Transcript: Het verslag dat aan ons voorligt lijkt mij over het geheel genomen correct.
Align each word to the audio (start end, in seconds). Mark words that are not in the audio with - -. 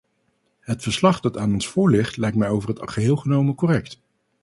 Het 0.59 0.83
verslag 0.83 1.19
dat 1.19 1.37
aan 1.37 1.53
ons 1.53 1.67
voorligt 1.67 2.17
lijkt 2.17 2.37
mij 2.37 2.49
over 2.49 2.69
het 2.69 2.91
geheel 2.91 3.15
genomen 3.15 3.55
correct. 3.55 4.01